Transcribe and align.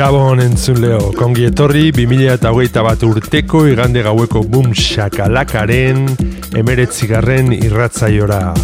Gabon 0.00 0.40
entzun 0.40 0.78
leo, 0.80 1.10
kongi 1.12 1.42
etorri 1.44 1.90
2008 1.92 2.80
bat 2.86 3.02
urteko 3.04 3.66
igande 3.68 4.00
gaueko 4.06 4.40
boom 4.48 4.70
shakalakaren 4.72 6.06
emeretzigarren 6.56 7.52
irratzaiora. 7.52 8.54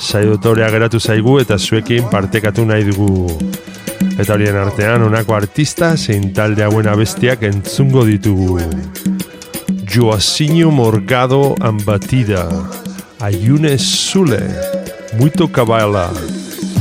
saiotorea 0.00 0.70
geratu 0.72 1.00
zaigu 1.00 1.36
eta 1.42 1.58
zuekin 1.58 2.08
partekatu 2.08 2.64
nahi 2.64 2.88
dugu. 2.88 3.28
Eta 4.16 4.32
horien 4.32 4.56
artean 4.56 5.04
honako 5.04 5.36
artista 5.36 5.92
zein 5.96 6.32
talde 6.32 6.64
hauen 6.64 6.88
abestiak 6.88 7.44
entzungo 7.52 8.08
ditugu. 8.08 8.62
Joacinho 9.92 10.70
Morgado 10.70 11.56
Ambatida, 11.60 12.48
Ayune 13.18 13.76
Sule, 13.76 14.38
Muito 15.18 15.48
Cabala, 15.48 16.12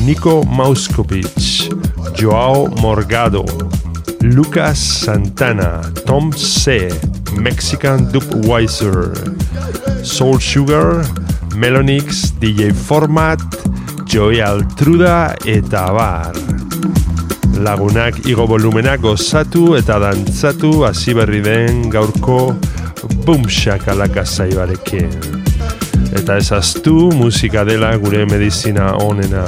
Nico 0.06 0.44
Mauskovic, 0.46 1.72
Joao 2.16 2.68
Morgado, 2.68 3.44
Lucas 4.22 4.78
Santana, 4.78 5.82
Tom 6.06 6.32
C, 6.32 6.90
Mexican 7.34 8.12
Dubweiser, 8.12 9.12
Soul 10.04 10.40
Sugar, 10.40 11.02
Melonix, 11.56 12.32
DJ 12.40 12.72
Format, 12.76 13.40
Joey 14.06 14.40
Altruda 14.40 15.36
eta 15.46 15.88
Abar. 15.88 16.36
Lagunak 17.58 18.22
igo 18.30 18.46
volumenak 18.46 19.02
gozatu 19.02 19.76
eta 19.76 19.98
dantzatu 19.98 20.86
gaurko 21.90 22.56
bumshakalaka 23.26 24.24
zaibarekin. 24.24 25.10
Eta 26.16 26.38
ezaztu 26.38 27.12
musika 27.16 27.66
dela 27.66 27.96
gure 27.98 28.26
medizina 28.26 28.94
onena. 28.94 29.46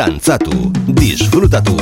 Dantzatu, 0.00 0.72
disfrutatu, 0.88 1.76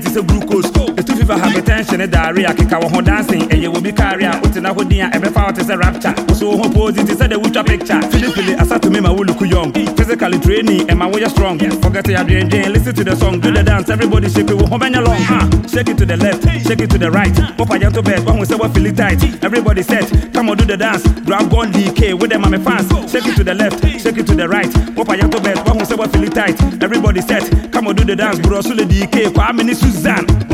ti 0.00 0.10
sɛ 0.10 0.22
glucose. 0.26 0.70
Ɛtu 0.98 1.12
fifa 1.18 1.34
hypertension 1.38 2.06
daare 2.10 2.44
a 2.44 2.52
keka 2.54 2.80
wɔ 2.80 2.90
ho 2.94 3.00
dancing. 3.00 3.42
Ɛyɛ 3.48 3.68
wɔ 3.72 3.82
bi 3.82 3.90
kaare 3.92 4.24
a 4.24 4.40
wotena 4.40 4.74
hɔ 4.74 4.88
din 4.88 5.00
a 5.02 5.10
ɛbɛfa 5.10 5.46
wo 5.46 5.52
te 5.52 5.62
sɛ 5.62 5.78
rapture. 5.78 6.14
Wo 6.28 6.34
so 6.34 6.48
wo 6.50 6.56
ho 6.62 6.68
posi 6.68 7.06
te 7.06 7.14
sɛ 7.14 7.28
dɛ 7.28 7.36
wotwa 7.42 7.64
picture. 7.66 8.00
Filifili 8.10 8.56
asatumi 8.56 9.00
ma 9.02 9.10
woluku 9.10 9.48
young. 9.50 9.72
Physically 9.96 10.38
training 10.40 10.86
ɛma 10.88 11.10
woyɛ 11.12 11.28
strong. 11.30 11.58
Forget 11.82 12.08
your 12.08 12.24
dwendwen 12.24 12.72
listen 12.72 12.94
to 12.94 13.04
the 13.04 13.16
song. 13.16 13.40
Do 13.40 13.50
the 13.52 13.62
dance 13.62 13.88
everybody 13.88 14.28
shake 14.28 14.50
it 14.50 14.54
wo 14.56 14.66
ho 14.66 14.78
bɛnyɛ 14.78 15.04
long. 15.06 15.22
Ha! 15.22 15.48
Shake 15.68 15.88
it 15.90 15.98
to 15.98 16.06
the 16.06 16.16
left 16.16 16.42
shake 16.66 16.80
it 16.80 16.90
to 16.90 16.98
the 16.98 17.10
right. 17.10 17.32
Wopa 17.56 17.78
yɛ 17.78 17.92
to 17.92 18.02
bed 18.02 18.20
woahu 18.20 18.44
sɛ 18.44 18.58
woafili 18.58 18.96
tight 18.96 19.22
everybody 19.44 19.82
set. 19.82 20.32
Come 20.32 20.50
on 20.50 20.56
do 20.56 20.64
the 20.64 20.76
dance. 20.76 21.06
Grab 21.24 21.50
gun 21.50 21.72
dk 21.72 22.18
with 22.18 22.30
them 22.30 22.42
mame 22.42 22.62
fans 22.62 22.88
shake 23.10 23.26
it 23.26 23.36
to 23.36 23.44
the 23.44 23.54
left 23.54 23.84
shake 24.00 24.18
it 24.18 24.26
to 24.26 24.34
the 24.34 24.48
right. 24.48 24.70
Wopa 24.96 25.16
yɛ 25.18 25.30
to 25.30 25.40
bed 25.40 25.56
woahu 25.58 25.82
sɛ 25.82 25.96
woafili 25.96 26.32
tight 26.32 26.82
everybody 26.82 27.20
set. 27.20 27.44
Come 27.78 27.86
on, 27.86 27.94
do 27.94 28.02
the 28.02 28.16
dance, 28.16 28.40
bro. 28.40 28.60
So 28.60 28.74
the 28.74 28.82
DK, 28.82 29.26
Kwame 29.26 29.72
Suzanne. 29.72 30.47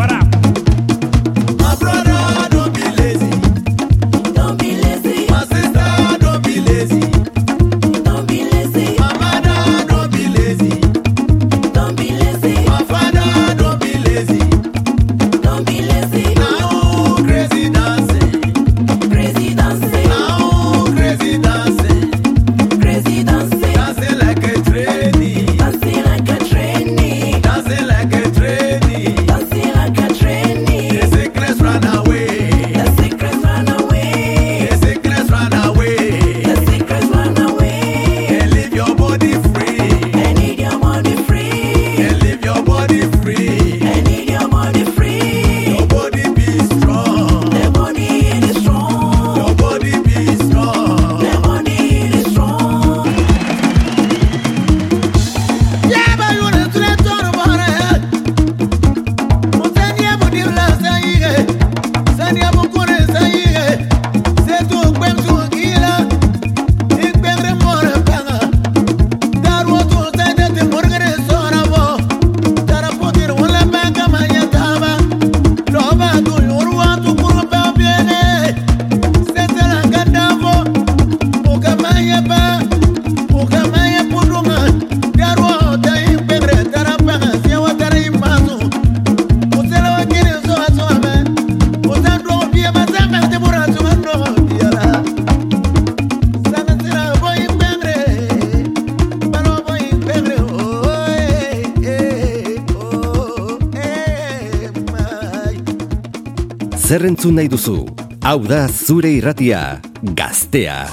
nahi 107.35 107.49
duzu. 107.49 107.77
Hau 108.23 108.39
da 108.47 108.67
zure 108.69 109.11
irratia, 109.19 109.81
gaztea. 110.03 110.89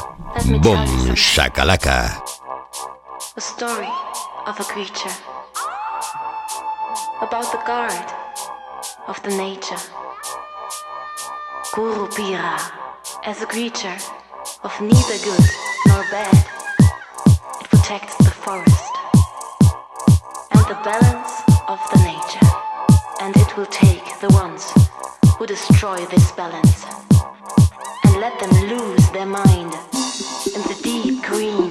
Bom, 0.63 0.87
shakalaka. 1.15 1.97
A 3.37 3.41
story 3.41 3.91
of 4.47 4.59
a 4.59 4.63
creature. 4.63 5.15
About 7.21 7.51
the 7.51 7.61
guard 7.65 8.07
of 9.07 9.21
the 9.23 9.33
nature. 9.37 9.81
Kurupira 11.73 12.57
as 13.23 13.41
a 13.41 13.45
creature 13.45 13.97
of 14.63 14.71
neither 14.81 15.17
good 15.23 15.45
nor 15.87 16.03
bad. 16.11 16.45
It 17.61 17.69
protects 17.69 18.17
the 18.17 18.31
forest. 18.31 18.90
destroy 25.51 26.05
this 26.05 26.31
balance 26.31 26.85
and 28.05 28.21
let 28.21 28.39
them 28.39 28.69
lose 28.69 29.09
their 29.11 29.25
mind 29.25 29.73
in 30.55 30.61
the 30.61 30.79
deep 30.81 31.21
green. 31.23 31.70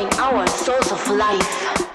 our 0.00 0.46
source 0.46 0.90
of 0.90 1.06
life. 1.10 1.91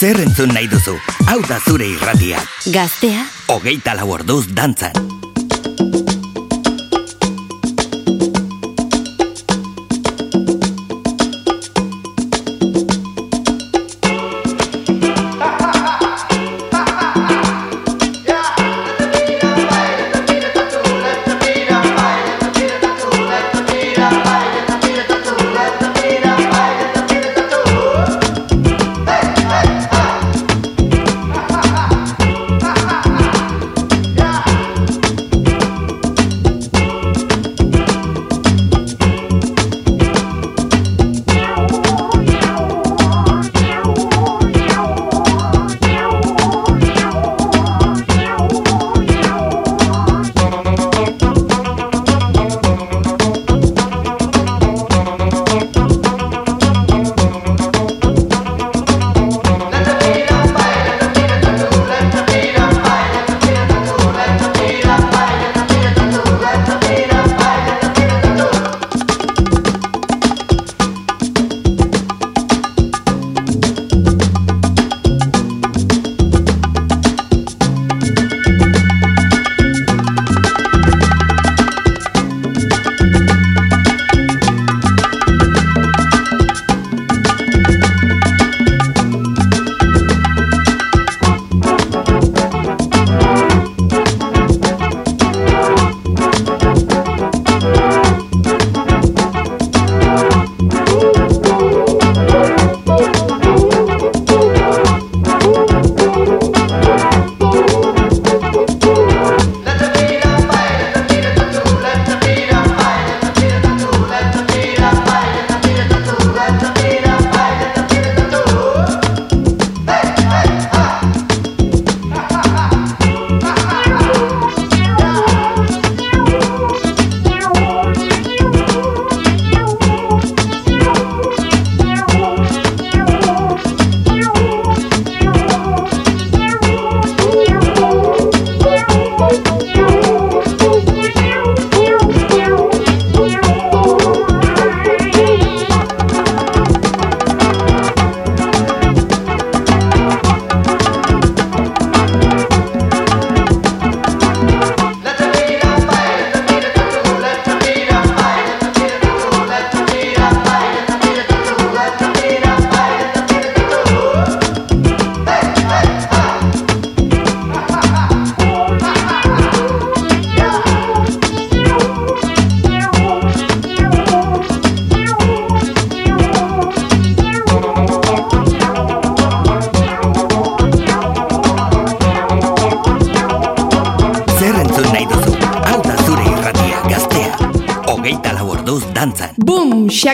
zer 0.00 0.16
entzun 0.22 0.48
nahi 0.56 0.68
duzu? 0.72 0.94
Hau 1.28 1.40
da 1.44 1.58
zure 1.60 1.84
irratia. 1.92 2.40
Gaztea. 2.72 3.26
Ogeita 3.52 3.98
lau 4.00 4.08
orduz 4.16 4.46
dantzan. 4.48 5.19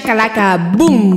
Boom 0.01 0.77
boom. 0.77 1.16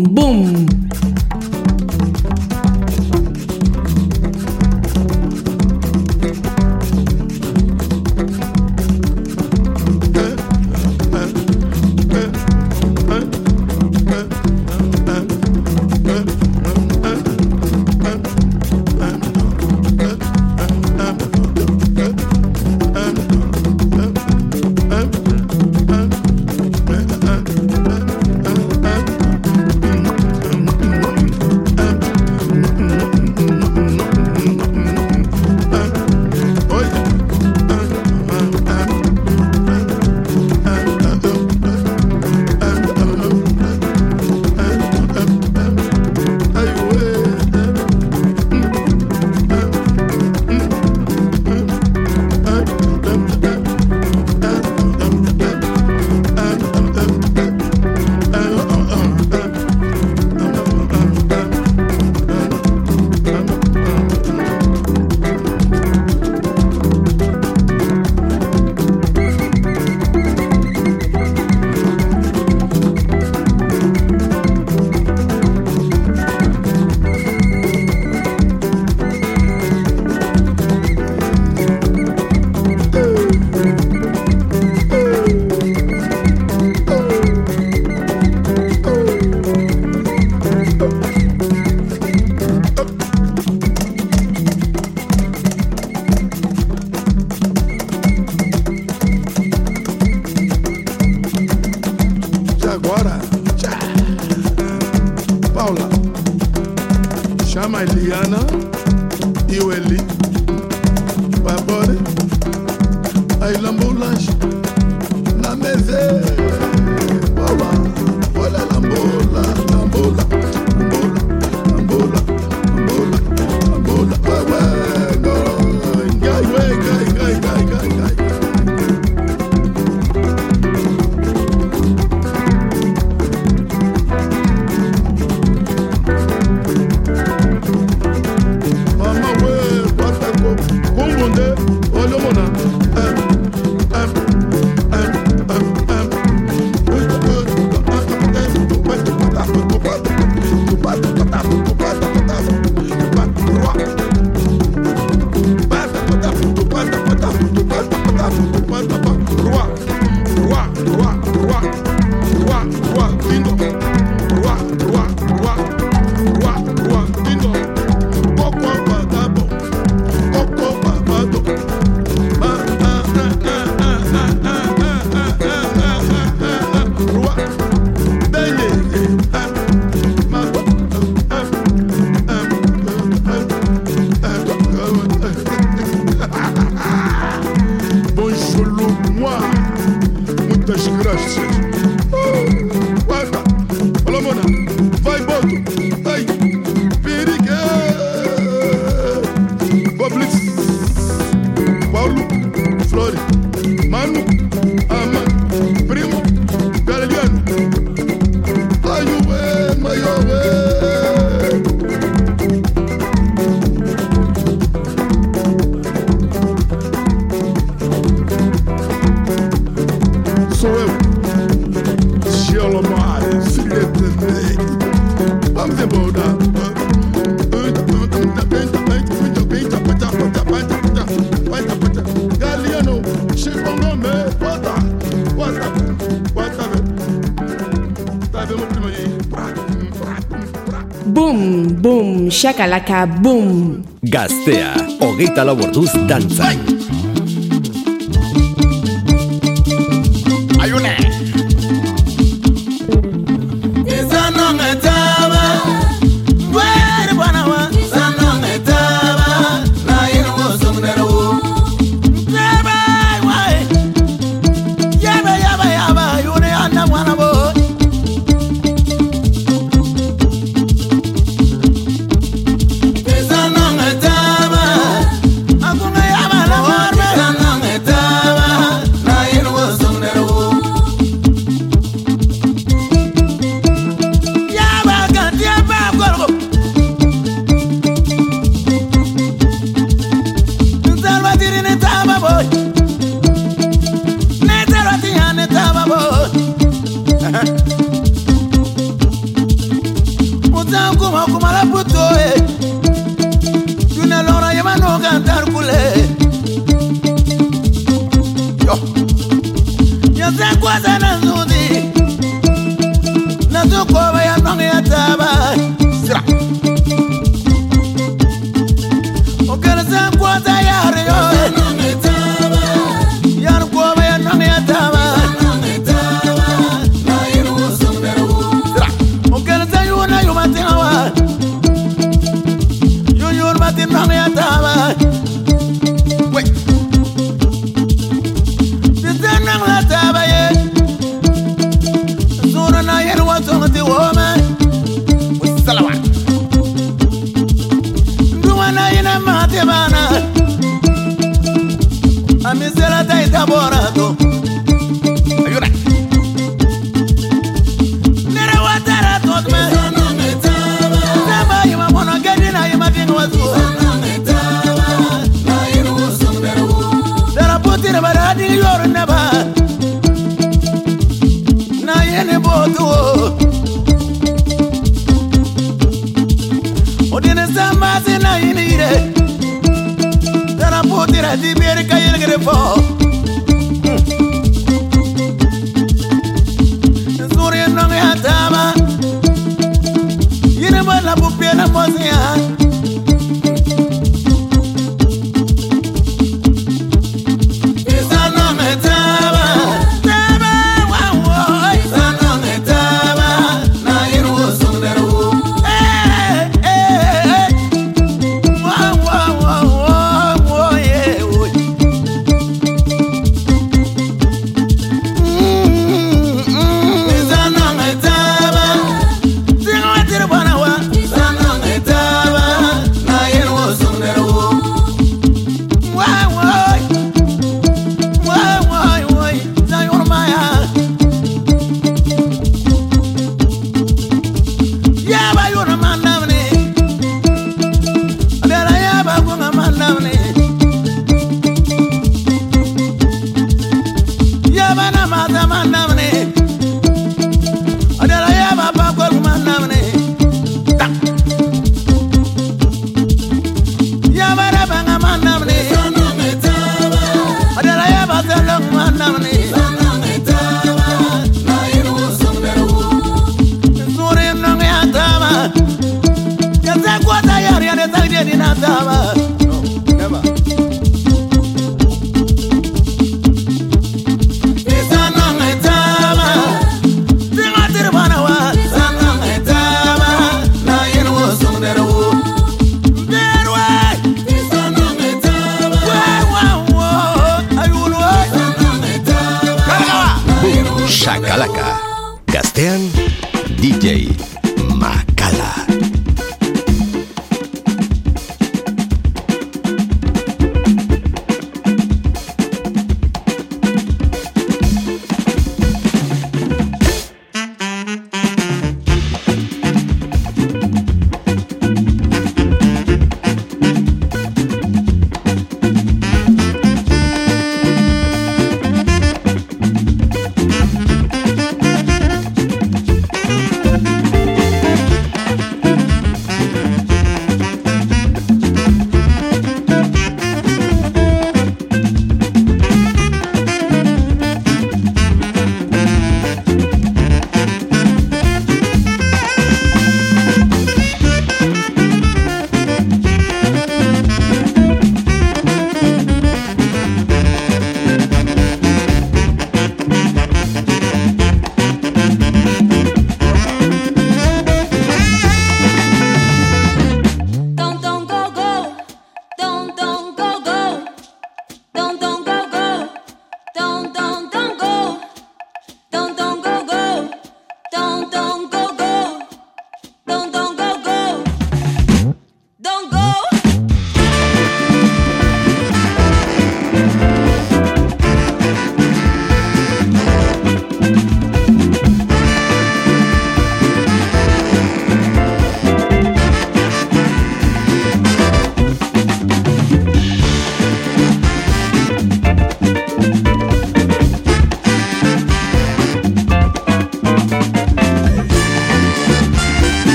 Shakalaka 242.40 243.06
boom. 243.06 243.84
Gaztea, 244.02 244.72
hogeita 245.04 245.44
lau 245.44 245.60
orduz 245.60 245.92
dantzan. 246.08 246.69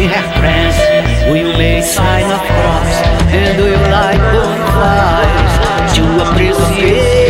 In 0.02 0.22
friends. 0.38 0.76
Will 1.30 1.56
make 1.56 1.84
sign 1.84 2.24
of 2.30 2.40
cross 2.40 2.92
and 3.30 3.58
light 3.90 4.22
the 4.32 4.42
fires 4.74 5.12
to 5.16 5.21
appreciate. 6.20 7.21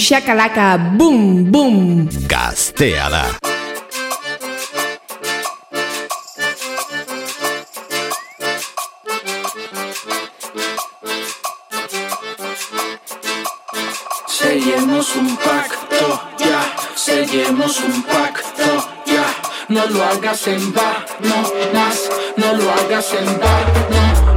Shakalaka, 0.00 0.78
boom, 0.96 1.50
boom. 1.52 2.08
Gaztea 2.26 3.08
da. 3.10 3.24
Sellemos 14.26 15.16
un 15.16 15.36
pacto, 15.36 16.20
ya. 16.38 16.60
Sellemos 16.96 17.80
un 17.80 18.02
pacto, 18.02 18.68
ya. 19.04 19.26
No 19.68 19.86
lo 19.86 20.02
hagas 20.02 20.46
en 20.48 20.72
vano, 20.72 21.36
más. 21.74 22.08
No 22.36 22.54
lo 22.54 22.70
hagas 22.72 23.12
en 23.12 23.26
vano, 23.38 24.29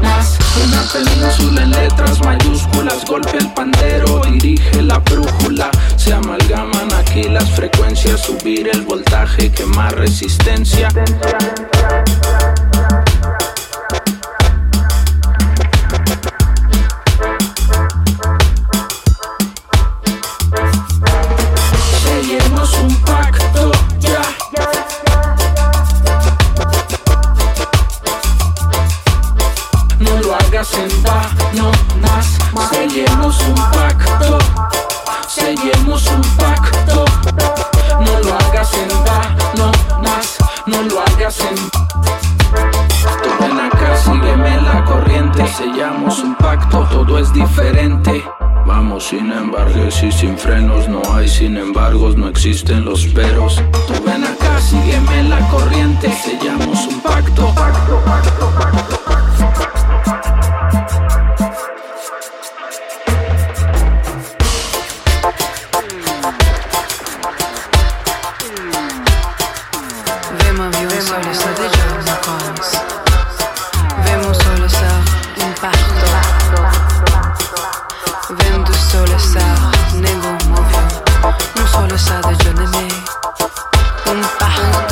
más. 0.55 0.63
Una 0.65 0.83
península 0.93 1.63
en 1.63 1.71
letras 1.71 2.19
mayúsculas, 2.23 3.05
golpea 3.05 3.39
el 3.39 3.53
pandero, 3.53 4.21
dirige 4.31 4.81
la 4.81 4.99
brújula. 4.99 5.69
Se 5.95 6.13
amalgaman 6.13 6.93
aquí 6.93 7.23
las 7.23 7.49
frecuencias, 7.51 8.21
subir 8.21 8.69
el 8.69 8.81
voltaje, 8.81 9.51
quemar 9.51 9.95
resistencia. 9.95 10.89
Sellemos 10.89 12.42
sin 49.09 49.33
embargo 49.33 49.85
y 49.85 50.11
sin 50.13 50.37
frenos 50.37 50.87
no 50.87 51.01
hay 51.13 51.27
sin 51.27 51.57
embargo 51.57 52.13
no 52.15 52.29
existen 52.29 52.85
los 52.85 53.05
peros 53.07 53.61
tú 53.85 53.93
ven 54.05 54.23
acá 54.23 54.61
sígueme 54.61 55.19
en 55.19 55.29
la 55.29 55.39
corriente 55.49 56.09
sellamos 56.09 56.87
un 56.87 57.01
pacto 57.01 57.53
pacto 57.53 58.01
pacto, 58.05 58.49
pacto. 58.57 58.72
back. 84.39 84.82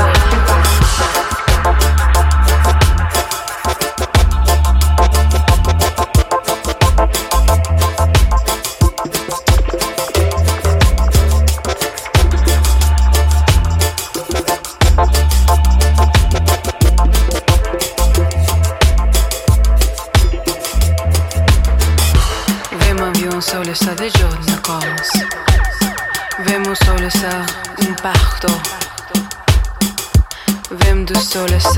soles. 31.31 31.70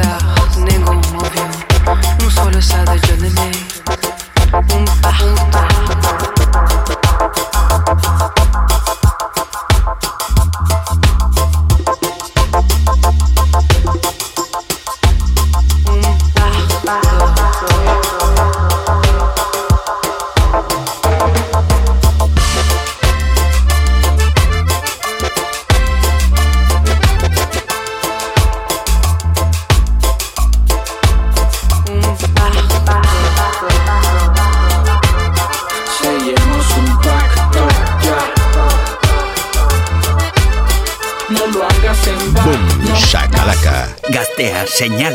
señal. 44.83 45.12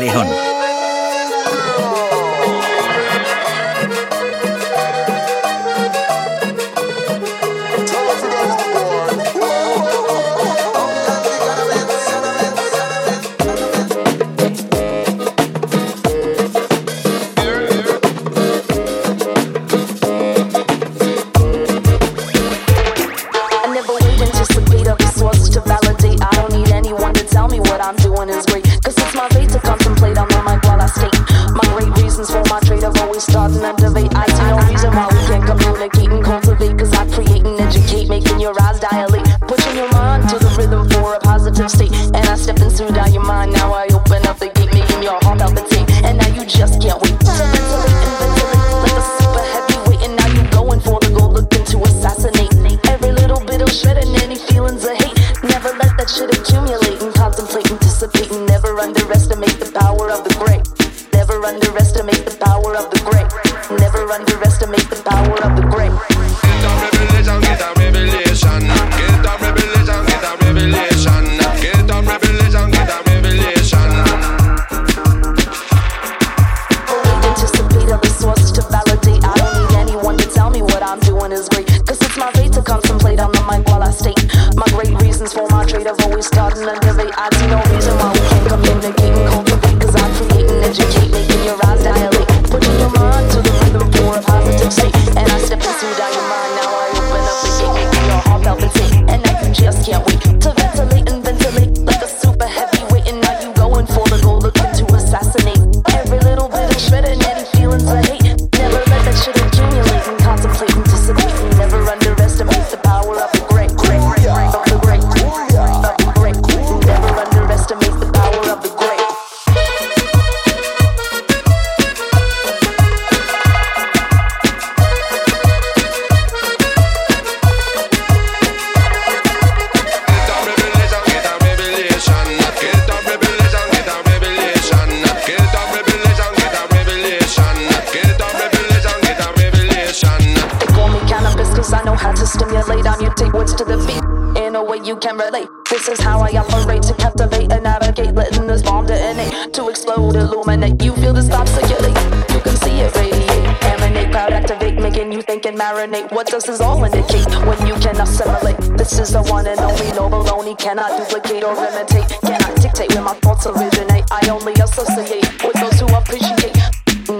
operate 146.53 146.83
to 146.83 146.93
captivate 146.95 147.51
and 147.51 147.63
navigate, 147.63 148.15
letting 148.15 148.47
this 148.47 148.61
bomb 148.61 148.85
detonate 148.85 149.53
to 149.53 149.69
explode, 149.69 150.15
illuminate. 150.15 150.81
You 150.81 150.93
feel 150.95 151.13
this 151.13 151.27
stop 151.27 151.47
securely, 151.47 151.93
you 152.33 152.39
can 152.41 152.55
see 152.57 152.79
it 152.81 152.95
radiate, 152.95 153.63
emanate, 153.63 154.11
cloud 154.11 154.33
activate, 154.33 154.79
making 154.79 155.11
you 155.11 155.21
think 155.21 155.45
and 155.45 155.57
marinate. 155.57 156.11
What 156.11 156.27
does 156.27 156.43
this 156.45 156.61
all 156.61 156.83
indicate 156.83 157.27
when 157.45 157.59
you 157.67 157.75
can 157.75 157.99
assimilate? 158.01 158.57
This 158.77 158.97
is 158.97 159.11
the 159.13 159.23
one 159.23 159.47
and 159.47 159.59
only 159.59 159.89
no 159.93 160.09
baloney, 160.09 160.57
cannot 160.57 160.97
duplicate 160.97 161.43
or 161.43 161.55
imitate, 161.55 162.09
cannot 162.21 162.55
dictate 162.61 162.93
where 162.93 163.03
my 163.03 163.13
thoughts 163.15 163.45
originate. 163.45 164.05
I 164.11 164.27
only 164.29 164.53
associate 164.53 165.43
with 165.43 165.53
those 165.61 165.79
who 165.79 165.87
appreciate. 165.95 166.57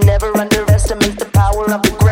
Never 0.04 0.36
underestimate 0.36 1.18
the 1.18 1.28
power 1.32 1.70
of 1.70 1.82
the. 1.82 1.90
Great 2.00 2.09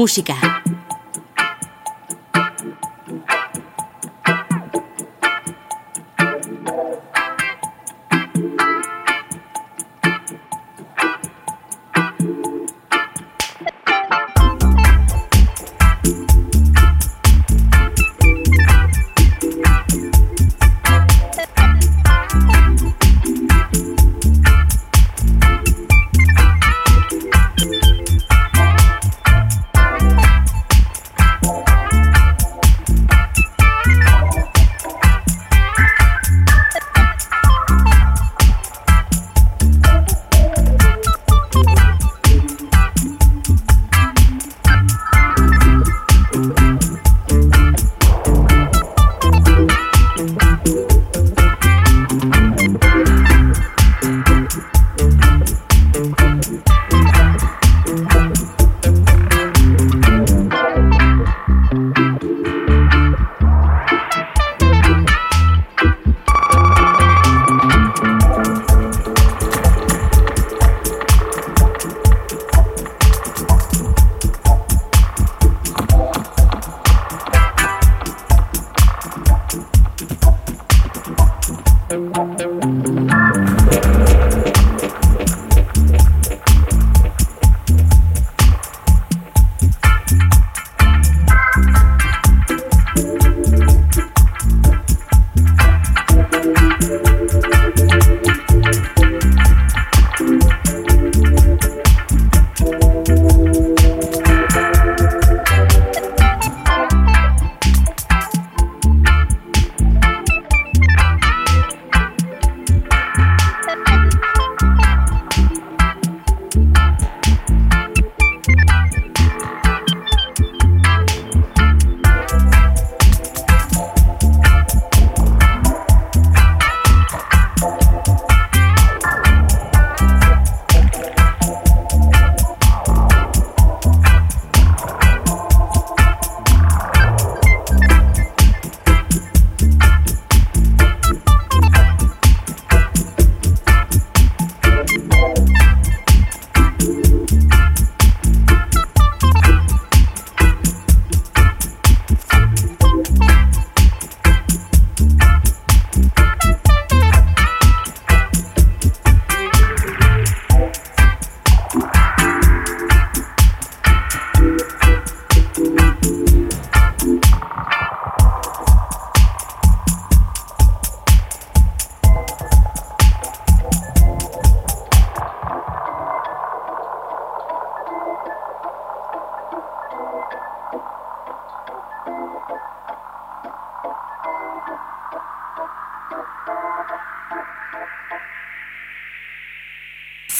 música. 0.00 0.59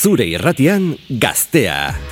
Zure 0.01 0.25
irratian 0.25 0.95
gaztea. 1.09 2.10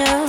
show. 0.00 0.26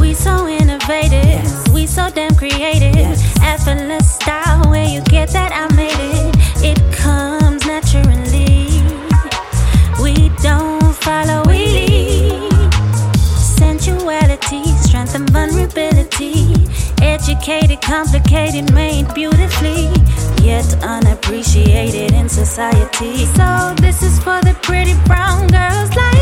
We 0.00 0.14
so 0.14 0.46
innovative, 0.48 1.72
we 1.72 1.86
so 1.86 2.10
damn 2.10 2.34
creative. 2.34 3.18
Effortless 3.42 4.14
style, 4.14 4.68
where 4.70 4.88
you 4.88 5.00
get 5.02 5.30
that 5.30 5.52
I 5.52 5.74
made 5.74 6.00
it. 6.20 6.34
It 6.70 6.80
comes 6.92 7.64
naturally. 7.66 8.82
We 10.02 10.30
don't 10.42 10.94
follow, 11.04 11.42
we 11.46 11.60
lead. 11.76 12.52
Sensuality, 13.58 14.64
strength 14.86 15.14
and 15.14 15.28
vulnerability. 15.30 16.54
Educated, 17.00 17.80
complicated, 17.80 18.72
made 18.72 19.12
beautifully, 19.14 19.88
yet 20.42 20.66
appreciated 21.24 22.12
in 22.12 22.28
society. 22.28 23.24
So 23.24 23.74
this 23.80 24.02
is 24.02 24.18
for 24.18 24.42
the 24.42 24.54
pretty 24.62 24.92
brown 25.06 25.46
girls 25.48 25.96
like 25.96 26.13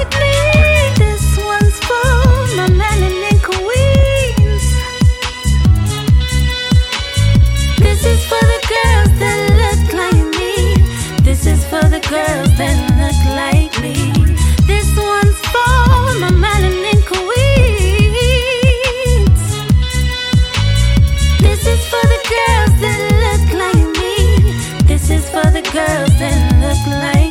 girls 25.73 26.15
that 26.19 26.37
look 26.61 26.87
like 26.87 27.22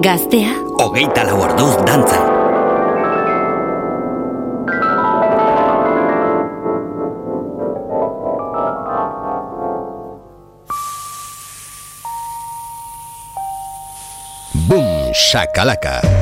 Gaztea, 0.00 0.54
Hogeita 0.80 1.24
lau 1.28 1.42
orduz 1.44 1.74
dantzan. 1.84 2.24
Boom 14.70 15.12
shakalaka. 15.12 16.19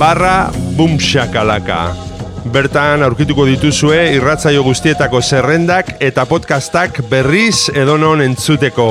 barra 0.00 0.48
boomshakalaka. 0.80 2.05
Bertan 2.56 3.02
aurkituko 3.04 3.44
dituzue 3.44 3.98
irratzaio 4.16 4.62
guztietako 4.64 5.18
zerrendak 5.20 5.90
eta 6.00 6.22
podcastak 6.24 7.02
berriz 7.10 7.66
edonon 7.68 8.22
entzuteko. 8.24 8.86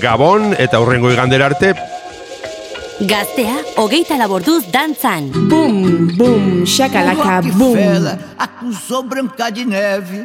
Gabon 0.00 0.54
eta 0.56 0.80
hurrengo 0.80 1.10
igandera 1.12 1.50
arte. 1.50 1.74
gaztea, 3.10 3.58
hogeita 3.76 4.16
laborduz 4.16 4.64
dantzan. 4.72 5.28
Boom, 5.50 6.16
boom, 6.16 6.64
shakalaka, 6.64 7.42
boom. 7.50 7.76
Rockefeller 7.76 8.18
acusou 8.38 9.02
Branca 9.02 9.50
de 9.50 9.66
Neve. 9.66 10.24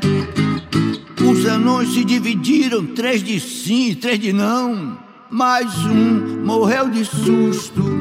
Os 1.28 1.46
anões 1.46 1.94
se 1.94 2.06
dividiram, 2.06 2.86
três 2.96 3.22
de 3.22 3.38
sim 3.38 3.90
e 3.90 3.96
três 3.96 4.18
de 4.18 4.32
não. 4.32 4.98
Mas 5.30 5.76
um 5.84 6.46
morreu 6.46 6.88
de 6.88 7.04
susto 7.04 7.97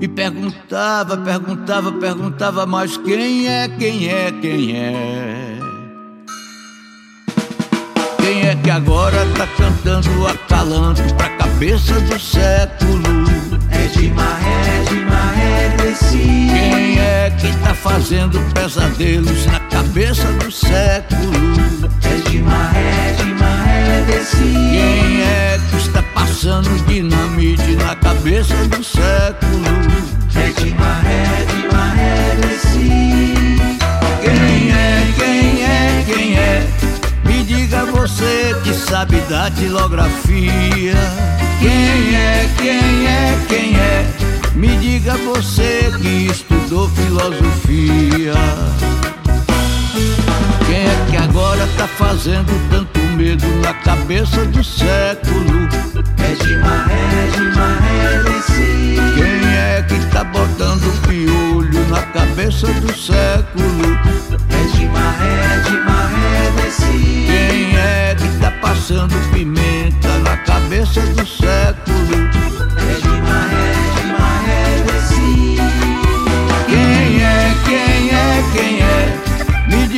e 0.00 0.06
perguntava, 0.06 1.16
perguntava, 1.16 1.92
perguntava, 1.92 2.66
mas 2.66 2.96
quem 2.96 3.48
é, 3.48 3.68
quem 3.68 4.08
é, 4.08 4.30
quem 4.30 4.76
é? 4.76 5.58
Quem 8.18 8.46
é 8.46 8.54
que 8.54 8.70
agora 8.70 9.26
tá 9.36 9.46
cantando 9.56 10.26
acalanto 10.26 11.02
pra 11.14 11.30
cabeça 11.30 11.94
do 12.00 12.18
século? 12.18 13.02
É 13.70 13.86
de 13.88 14.10
maré, 14.10 14.84
de 14.88 15.00
maré 15.04 15.76
desse. 15.78 16.18
Quem 16.18 16.98
é 17.00 17.32
que 17.40 17.56
tá 17.58 17.74
fazendo 17.74 18.38
pesadelos 18.52 19.46
na 19.46 19.60
cabeça 19.60 20.30
do 20.32 20.52
século? 20.52 21.32
É 22.04 22.30
de 22.30 22.38
maré, 22.42 23.12
de 23.16 23.34
maré. 23.34 23.67
Quem 24.08 25.20
é 25.20 25.60
que 25.70 25.76
está 25.76 26.02
passando 26.14 26.70
dinamite 26.86 27.76
na 27.76 27.94
cabeça 27.94 28.54
do 28.68 28.82
século? 28.82 29.62
É 32.00 32.36
desse. 32.36 33.34
Quem 34.22 34.72
é, 34.72 35.12
quem 35.18 35.62
é, 35.62 36.04
quem 36.06 36.38
é? 36.38 36.66
Me 37.26 37.44
diga 37.44 37.84
você 37.84 38.56
que 38.64 38.72
sabe 38.72 39.20
da 39.28 39.50
tilografia. 39.50 40.94
Quem 41.60 42.14
é, 42.16 42.48
quem 42.56 43.06
é, 43.06 43.38
quem 43.46 43.76
é? 43.76 44.06
Me 44.54 44.68
diga 44.78 45.18
você 45.18 45.92
que 46.00 46.28
estudou 46.30 46.88
filosofia. 46.88 48.32
Quem 50.66 50.76
é 50.76 51.06
que 51.10 51.16
agora 51.18 51.68
tá 51.76 51.86
fazendo 51.86 52.70
tanto 52.70 52.97
medo 53.18 53.48
na 53.56 53.74
cabeça 53.74 54.44
do 54.46 54.62
século? 54.62 55.68
Regima, 56.16 56.86
Regima, 56.86 57.76
Redenci. 57.80 58.96
Quem 59.16 59.56
é 59.56 59.84
que 59.88 59.98
tá 60.12 60.22
botando 60.22 60.88
piolho 61.08 61.84
na 61.88 62.00
cabeça 62.12 62.68
do 62.74 62.96
século? 62.96 63.98
Regima, 64.48 65.10
Regima, 65.18 66.08
Redenci. 66.14 67.26
Quem 67.26 67.76
é 67.76 68.14
que 68.16 68.28
tá 68.38 68.52
passando 68.62 69.16
pimenta 69.32 70.16
na 70.18 70.36
cabeça 70.36 71.00
do 71.00 71.26
século? 71.26 72.30
Regima, 72.86 73.48
Regima, 73.50 74.30
Redenci. 74.46 75.56
Quem 76.68 77.20
é, 77.24 77.54
quem 77.66 78.10
é, 78.10 78.44
quem 78.54 78.80
é? 78.80 79.27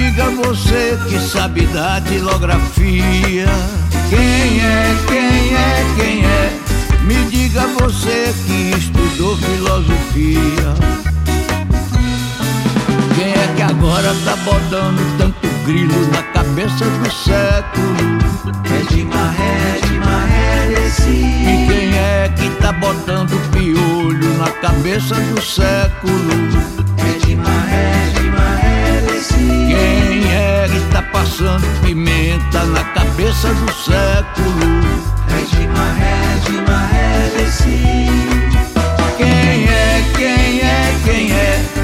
Me 0.00 0.10
diga 0.10 0.30
você 0.30 0.98
que 1.08 1.20
sabe 1.20 1.66
da 1.66 1.98
datilografia. 2.00 3.46
Quem 4.08 4.58
é, 4.58 4.96
quem 5.06 5.54
é, 5.54 5.84
quem 5.94 6.24
é? 6.24 6.58
Me 7.02 7.22
diga 7.26 7.66
você 7.66 8.34
que 8.46 8.78
estudou 8.78 9.36
filosofia. 9.36 10.74
Quem 13.14 13.30
é 13.30 13.52
que 13.54 13.62
agora 13.62 14.14
tá 14.24 14.36
botando 14.36 15.18
tanto 15.18 15.46
grilo 15.66 16.06
na 16.10 16.22
cabeça 16.32 16.86
do 16.86 17.12
século? 17.12 18.18
Regima, 18.64 19.34
Regima, 19.36 20.24
Redenci. 20.24 21.10
E 21.10 21.66
quem 21.68 21.98
é 21.98 22.32
que 22.36 22.48
tá 22.62 22.72
botando 22.72 23.38
piolho 23.50 24.38
na 24.38 24.50
cabeça 24.50 25.14
do 25.14 25.42
século? 25.42 26.32
Regima, 26.96 27.50
Regima, 27.68 28.56
Redenci. 28.56 28.79
Quem 29.50 30.32
é 30.32 30.68
que 30.68 30.80
tá 30.92 31.02
passando 31.02 31.66
pimenta 31.82 32.64
na 32.66 32.84
cabeça 32.84 33.48
do 33.48 33.72
século? 33.72 34.80
Regima, 35.28 35.92
Regima, 35.94 36.88
Redenci. 36.92 38.06
Quem 39.16 39.68
é, 39.68 40.04
quem 40.16 40.60
é, 40.60 41.00
quem 41.04 41.32
é? 41.32 41.79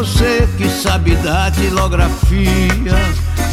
Você 0.00 0.48
que 0.56 0.66
sabe 0.66 1.14
da 1.16 1.50
datilografia. 1.50 2.96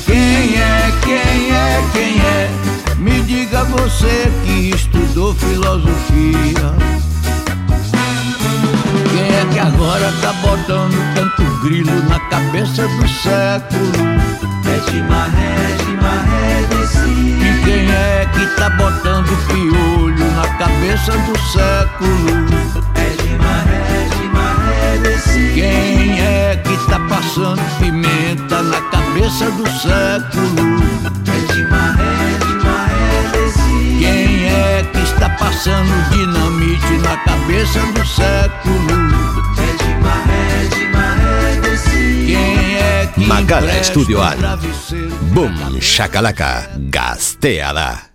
Quem 0.06 0.56
é, 0.56 0.94
quem 1.04 1.52
é, 1.52 1.84
quem 1.92 2.22
é? 2.22 2.50
Me 2.96 3.22
diga 3.24 3.66
você 3.66 4.32
que 4.46 4.70
estudou 4.70 5.36
filosofia. 5.36 6.72
Quem 9.12 9.28
é 9.28 9.46
que 9.52 9.60
agora 9.60 10.10
tá 10.22 10.32
botando 10.42 10.96
tanto 11.16 11.44
grilo 11.64 12.02
na 12.08 12.18
cabeça 12.30 12.88
do 12.88 13.08
século? 13.10 13.92
Regima, 14.64 15.28
Regima, 15.28 16.24
Redenci. 16.32 17.44
E 17.44 17.62
quem 17.66 17.92
é 17.92 18.26
que 18.32 18.46
tá 18.56 18.70
botando 18.70 19.28
piolho 19.48 20.32
na 20.32 20.48
cabeça 20.58 21.12
do 21.12 21.38
século? 21.52 22.97
Passando 27.18 27.62
pimenta 27.80 28.62
na 28.62 28.80
cabeça 28.92 29.50
do 29.52 29.68
século? 29.68 30.78
Regima, 31.26 31.96
Regima, 31.98 32.86
Redenci. 32.86 33.98
Quem 34.00 34.46
é 34.46 34.84
que 34.94 35.00
está 35.00 35.30
passando 35.32 36.10
dinamite 36.12 36.94
na 37.02 37.18
cabeça 37.18 37.80
do 37.80 38.06
século? 38.06 38.78
Regima, 39.56 40.14
Regima, 40.30 41.16
Redenci. 41.16 42.26
Quem 42.28 42.76
é 42.76 43.12
que 43.14 43.26
Magala 43.26 43.80
Estudioan. 43.80 44.38
travesseiro 44.38 45.16
Boom, 45.34 45.82
shakalaka, 45.82 46.70
gaztea 46.78 47.74
da. 47.74 48.07